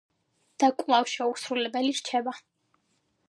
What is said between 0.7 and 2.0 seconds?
კვლავ შეუსრულებელი